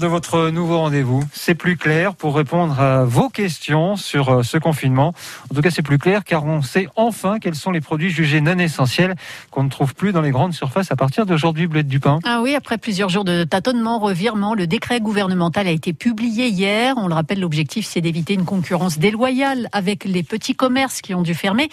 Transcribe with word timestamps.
de 0.00 0.06
votre 0.06 0.48
nouveau 0.48 0.78
rendez-vous. 0.78 1.22
C'est 1.34 1.54
plus 1.54 1.76
clair 1.76 2.14
pour 2.14 2.34
répondre 2.34 2.80
à 2.80 3.04
vos 3.04 3.28
questions 3.28 3.96
sur 3.96 4.30
euh, 4.30 4.42
ce 4.42 4.56
confinement. 4.56 5.12
En 5.50 5.54
tout 5.54 5.60
cas, 5.60 5.68
c'est 5.70 5.82
plus 5.82 5.98
clair 5.98 6.24
car 6.24 6.46
on 6.46 6.62
sait 6.62 6.88
enfin 6.96 7.38
quels 7.38 7.54
sont 7.54 7.70
les 7.70 7.82
produits 7.82 8.08
jugés 8.08 8.40
non 8.40 8.58
essentiels 8.58 9.16
qu'on 9.50 9.64
ne 9.64 9.68
trouve 9.68 9.94
plus 9.94 10.12
dans 10.12 10.22
les 10.22 10.30
grandes 10.30 10.54
surfaces 10.54 10.90
à 10.90 10.96
partir 10.96 11.26
d'aujourd'hui, 11.26 11.66
Bleuette 11.66 11.88
Dupin. 11.88 12.20
Ah 12.24 12.40
oui, 12.40 12.54
après 12.54 12.78
plusieurs 12.78 13.10
jours 13.10 13.24
de 13.24 13.44
tâtonnement, 13.44 13.98
revirement, 13.98 14.54
le 14.54 14.66
décret 14.66 14.98
gouvernemental 14.98 15.66
a 15.66 15.70
été 15.70 15.92
publié 15.92 16.48
hier. 16.48 16.94
On 16.96 17.06
le 17.06 17.14
rappelle, 17.14 17.40
l'objectif, 17.40 17.84
c'est 17.86 18.00
d'éviter 18.00 18.32
une 18.32 18.46
concurrence 18.46 18.98
déloyale 18.98 19.68
avec 19.72 20.06
les 20.06 20.22
petits 20.22 20.54
commerces 20.54 21.02
qui 21.02 21.14
ont 21.14 21.20
dû 21.20 21.34
fermer. 21.34 21.68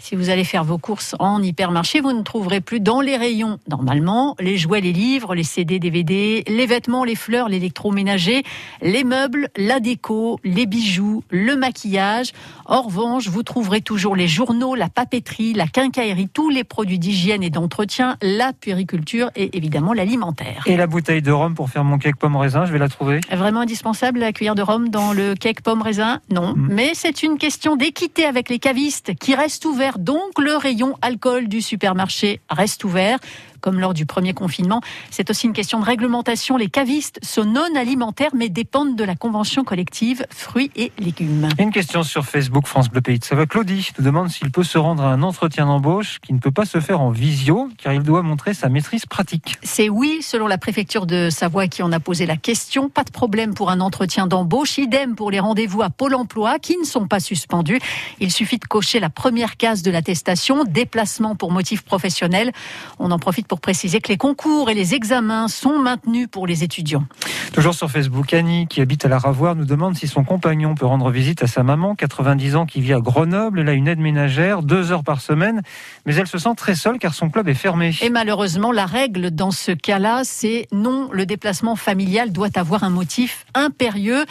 Si 0.00 0.16
vous 0.16 0.30
allez 0.30 0.44
faire 0.44 0.64
vos 0.64 0.78
courses 0.78 1.14
en 1.18 1.42
hypermarché, 1.42 2.00
vous 2.00 2.14
ne 2.14 2.22
trouverez 2.22 2.62
plus 2.62 2.80
dans 2.80 3.02
les 3.02 3.18
rayons, 3.18 3.58
normalement, 3.68 4.34
les 4.40 4.56
jouets, 4.56 4.80
les 4.80 4.94
livres, 4.94 5.34
les 5.34 5.44
CD, 5.44 5.78
DVD, 5.78 6.42
les 6.48 6.66
vêtements, 6.66 7.04
les 7.04 7.14
fleurs, 7.14 7.50
l'électroménager, 7.60 8.42
les 8.82 9.04
meubles, 9.04 9.48
la 9.56 9.80
déco, 9.80 10.40
les 10.44 10.66
bijoux, 10.66 11.22
le 11.30 11.54
maquillage. 11.56 12.32
En 12.66 12.82
revanche, 12.82 13.28
vous 13.28 13.42
trouverez 13.42 13.80
toujours 13.82 14.16
les 14.16 14.26
journaux, 14.28 14.74
la 14.74 14.88
papeterie, 14.88 15.52
la 15.52 15.66
quincaillerie, 15.66 16.28
tous 16.32 16.50
les 16.50 16.64
produits 16.64 16.98
d'hygiène 16.98 17.42
et 17.42 17.50
d'entretien, 17.50 18.16
la 18.22 18.52
puériculture 18.52 19.30
et 19.36 19.56
évidemment 19.56 19.92
l'alimentaire. 19.92 20.62
Et 20.66 20.76
la 20.76 20.86
bouteille 20.86 21.22
de 21.22 21.30
rhum 21.30 21.54
pour 21.54 21.68
faire 21.70 21.84
mon 21.84 21.98
cake 21.98 22.16
pomme 22.16 22.36
raisin, 22.36 22.64
je 22.64 22.72
vais 22.72 22.78
la 22.78 22.88
trouver. 22.88 23.20
Vraiment 23.30 23.60
indispensable 23.60 24.18
la 24.20 24.32
cuillère 24.32 24.54
de 24.54 24.62
rhum 24.62 24.88
dans 24.88 25.12
le 25.12 25.34
cake 25.34 25.60
pomme 25.62 25.82
raisin? 25.82 26.20
Non, 26.30 26.54
Mm. 26.54 26.68
mais 26.70 26.90
c'est 26.94 27.22
une 27.22 27.36
question 27.38 27.76
d'équité 27.76 28.24
avec 28.24 28.48
les 28.48 28.58
cavistes 28.58 29.14
qui 29.14 29.34
restent 29.34 29.64
ouverts. 29.66 29.98
Donc 29.98 30.38
le 30.38 30.56
rayon 30.56 30.94
alcool 31.02 31.48
du 31.48 31.60
supermarché 31.60 32.40
reste 32.48 32.84
ouvert. 32.84 33.18
Comme 33.60 33.80
lors 33.80 33.94
du 33.94 34.06
premier 34.06 34.34
confinement, 34.34 34.80
c'est 35.10 35.30
aussi 35.30 35.46
une 35.46 35.52
question 35.52 35.80
de 35.80 35.84
réglementation. 35.84 36.56
Les 36.56 36.68
cavistes 36.68 37.18
sont 37.22 37.44
non 37.44 37.74
alimentaires 37.76 38.30
mais 38.34 38.48
dépendent 38.48 38.96
de 38.96 39.04
la 39.04 39.14
convention 39.14 39.64
collective 39.64 40.26
fruits 40.30 40.70
et 40.76 40.92
légumes. 40.98 41.48
Une 41.58 41.70
question 41.70 42.02
sur 42.02 42.24
Facebook 42.24 42.66
France 42.66 42.88
Bleu 42.88 43.00
Pays 43.00 43.18
de 43.18 43.24
Savoie. 43.24 43.46
Claudie 43.46 43.90
nous 43.98 44.04
demande 44.04 44.30
s'il 44.30 44.50
peut 44.50 44.62
se 44.62 44.78
rendre 44.78 45.02
à 45.02 45.12
un 45.12 45.22
entretien 45.22 45.66
d'embauche 45.66 46.18
qui 46.20 46.32
ne 46.32 46.38
peut 46.38 46.50
pas 46.50 46.64
se 46.64 46.80
faire 46.80 47.00
en 47.00 47.10
visio 47.10 47.68
car 47.78 47.92
il 47.92 48.02
doit 48.02 48.22
montrer 48.22 48.54
sa 48.54 48.68
maîtrise 48.68 49.06
pratique. 49.06 49.56
C'est 49.62 49.88
oui, 49.88 50.20
selon 50.22 50.46
la 50.46 50.58
préfecture 50.58 51.06
de 51.06 51.28
Savoie 51.30 51.68
qui 51.68 51.82
en 51.82 51.92
a 51.92 52.00
posé 52.00 52.26
la 52.26 52.36
question. 52.36 52.88
Pas 52.88 53.04
de 53.04 53.10
problème 53.10 53.54
pour 53.54 53.70
un 53.70 53.80
entretien 53.80 54.26
d'embauche. 54.26 54.78
Idem 54.78 55.14
pour 55.14 55.30
les 55.30 55.40
rendez-vous 55.40 55.82
à 55.82 55.90
Pôle 55.90 56.14
emploi 56.14 56.58
qui 56.58 56.76
ne 56.78 56.84
sont 56.84 57.06
pas 57.06 57.20
suspendus. 57.20 57.80
Il 58.20 58.30
suffit 58.30 58.58
de 58.58 58.64
cocher 58.64 59.00
la 59.00 59.10
première 59.10 59.56
case 59.56 59.82
de 59.82 59.90
l'attestation, 59.90 60.64
déplacement 60.64 61.34
pour 61.34 61.50
motif 61.50 61.82
professionnel. 61.82 62.52
On 62.98 63.10
en 63.10 63.18
profite 63.18 63.48
pour 63.50 63.60
préciser 63.60 64.00
que 64.00 64.06
les 64.06 64.16
concours 64.16 64.70
et 64.70 64.74
les 64.74 64.94
examens 64.94 65.48
sont 65.48 65.80
maintenus 65.80 66.28
pour 66.30 66.46
les 66.46 66.62
étudiants. 66.62 67.04
Toujours 67.52 67.74
sur 67.74 67.90
Facebook, 67.90 68.32
Annie, 68.32 68.68
qui 68.68 68.80
habite 68.80 69.04
à 69.04 69.08
la 69.08 69.18
Ravoire, 69.18 69.56
nous 69.56 69.64
demande 69.64 69.96
si 69.96 70.06
son 70.06 70.22
compagnon 70.22 70.76
peut 70.76 70.86
rendre 70.86 71.10
visite 71.10 71.42
à 71.42 71.48
sa 71.48 71.64
maman, 71.64 71.96
90 71.96 72.54
ans, 72.54 72.64
qui 72.64 72.80
vit 72.80 72.92
à 72.92 73.00
Grenoble. 73.00 73.58
Elle 73.58 73.68
a 73.68 73.72
une 73.72 73.88
aide 73.88 73.98
ménagère, 73.98 74.62
deux 74.62 74.92
heures 74.92 75.02
par 75.02 75.20
semaine, 75.20 75.62
mais 76.06 76.14
elle 76.14 76.28
se 76.28 76.38
sent 76.38 76.54
très 76.56 76.76
seule 76.76 77.00
car 77.00 77.12
son 77.12 77.28
club 77.28 77.48
est 77.48 77.54
fermé. 77.54 77.92
Et 78.02 78.10
malheureusement, 78.10 78.70
la 78.70 78.86
règle 78.86 79.32
dans 79.32 79.50
ce 79.50 79.72
cas-là, 79.72 80.20
c'est 80.22 80.68
non, 80.70 81.08
le 81.10 81.26
déplacement 81.26 81.74
familial 81.74 82.30
doit 82.30 82.50
avoir 82.54 82.84
un 82.84 82.90
motif 82.90 83.46
impérieux. 83.54 84.26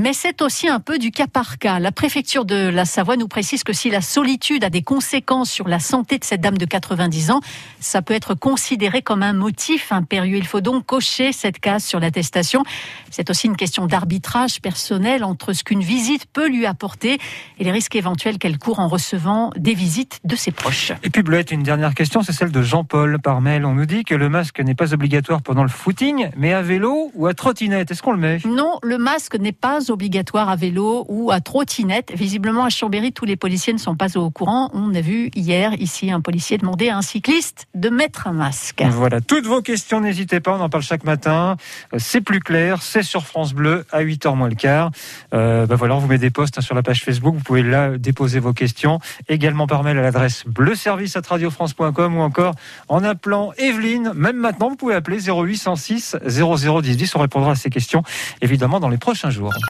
Mais 0.00 0.12
c'est 0.12 0.42
aussi 0.42 0.68
un 0.68 0.78
peu 0.78 0.96
du 0.96 1.10
cas 1.10 1.26
par 1.26 1.58
cas. 1.58 1.80
La 1.80 1.90
préfecture 1.90 2.44
de 2.44 2.68
la 2.68 2.84
Savoie 2.84 3.16
nous 3.16 3.26
précise 3.26 3.64
que 3.64 3.72
si 3.72 3.90
la 3.90 4.00
solitude 4.00 4.62
a 4.62 4.70
des 4.70 4.82
conséquences 4.82 5.50
sur 5.50 5.66
la 5.66 5.80
santé 5.80 6.18
de 6.18 6.24
cette 6.24 6.40
dame 6.40 6.56
de 6.56 6.66
90 6.66 7.32
ans, 7.32 7.40
ça 7.80 8.00
peut 8.00 8.14
être 8.14 8.34
considéré 8.34 9.02
comme 9.02 9.24
un 9.24 9.32
motif 9.32 9.90
impérieux. 9.90 10.36
Il 10.36 10.46
faut 10.46 10.60
donc 10.60 10.86
cocher 10.86 11.32
cette 11.32 11.58
case 11.58 11.84
sur 11.84 11.98
l'attestation. 11.98 12.62
C'est 13.10 13.28
aussi 13.28 13.48
une 13.48 13.56
question 13.56 13.86
d'arbitrage 13.86 14.60
personnel 14.60 15.24
entre 15.24 15.52
ce 15.52 15.64
qu'une 15.64 15.82
visite 15.82 16.26
peut 16.32 16.48
lui 16.48 16.64
apporter 16.64 17.18
et 17.58 17.64
les 17.64 17.72
risques 17.72 17.96
éventuels 17.96 18.38
qu'elle 18.38 18.58
court 18.58 18.78
en 18.78 18.86
recevant 18.86 19.50
des 19.56 19.74
visites 19.74 20.20
de 20.22 20.36
ses 20.36 20.52
proches. 20.52 20.92
Et 21.02 21.10
puis 21.10 21.24
Bleuette, 21.24 21.50
une 21.50 21.64
dernière 21.64 21.96
question, 21.96 22.22
c'est 22.22 22.32
celle 22.32 22.52
de 22.52 22.62
Jean-Paul 22.62 23.18
par 23.18 23.40
mail. 23.40 23.64
On 23.64 23.74
nous 23.74 23.86
dit 23.86 24.04
que 24.04 24.14
le 24.14 24.28
masque 24.28 24.60
n'est 24.60 24.76
pas 24.76 24.94
obligatoire 24.94 25.42
pendant 25.42 25.64
le 25.64 25.68
footing, 25.68 26.30
mais 26.36 26.52
à 26.52 26.62
vélo 26.62 27.10
ou 27.14 27.26
à 27.26 27.34
trottinette. 27.34 27.90
Est-ce 27.90 28.02
qu'on 28.02 28.12
le 28.12 28.18
met? 28.18 28.38
Non, 28.46 28.78
le 28.84 28.98
masque 28.98 29.34
n'est 29.34 29.50
pas 29.50 29.87
obligatoire 29.90 30.48
à 30.48 30.56
vélo 30.56 31.04
ou 31.08 31.30
à 31.30 31.40
trottinette. 31.40 32.12
Visiblement, 32.14 32.64
à 32.64 32.70
Chambéry, 32.70 33.12
tous 33.12 33.24
les 33.24 33.36
policiers 33.36 33.72
ne 33.72 33.78
sont 33.78 33.96
pas 33.96 34.16
au 34.16 34.30
courant. 34.30 34.70
On 34.72 34.94
a 34.94 35.00
vu 35.00 35.30
hier, 35.34 35.72
ici, 35.80 36.10
un 36.10 36.20
policier 36.20 36.58
demander 36.58 36.88
à 36.88 36.98
un 36.98 37.02
cycliste 37.02 37.66
de 37.74 37.88
mettre 37.88 38.26
un 38.26 38.32
masque. 38.32 38.82
Voilà, 38.90 39.20
toutes 39.20 39.46
vos 39.46 39.62
questions, 39.62 40.00
n'hésitez 40.00 40.40
pas, 40.40 40.56
on 40.56 40.60
en 40.60 40.68
parle 40.68 40.82
chaque 40.82 41.04
matin. 41.04 41.56
Euh, 41.92 41.98
C'est 41.98 42.20
plus 42.20 42.40
clair, 42.40 42.82
c'est 42.82 43.02
sur 43.02 43.26
France 43.26 43.52
Bleu 43.52 43.84
à 43.90 44.02
8h 44.02 44.34
moins 44.34 44.48
le 44.48 44.54
quart. 44.54 44.90
Euh, 45.34 45.66
ben 45.66 45.76
voilà, 45.76 45.96
on 45.96 45.98
vous 45.98 46.08
met 46.08 46.18
des 46.18 46.30
posts 46.30 46.58
hein, 46.58 46.62
sur 46.62 46.74
la 46.74 46.82
page 46.82 47.04
Facebook, 47.04 47.34
vous 47.34 47.42
pouvez 47.42 47.62
là 47.62 47.98
déposer 47.98 48.40
vos 48.40 48.52
questions, 48.52 48.98
également 49.28 49.66
par 49.66 49.82
mail 49.82 49.98
à 49.98 50.02
l'adresse 50.02 50.44
bleuservice@radiofrance.com 50.46 52.16
ou 52.16 52.20
encore 52.20 52.54
en 52.88 53.04
appelant 53.04 53.52
Evelyne. 53.58 54.12
Même 54.14 54.36
maintenant, 54.36 54.68
vous 54.68 54.76
pouvez 54.76 54.94
appeler 54.94 55.18
0806 55.20 56.16
001010, 56.26 57.14
on 57.16 57.20
répondra 57.20 57.52
à 57.52 57.54
ces 57.54 57.70
questions 57.70 58.02
évidemment 58.40 58.80
dans 58.80 58.88
les 58.88 58.98
prochains 58.98 59.30
jours. 59.30 59.52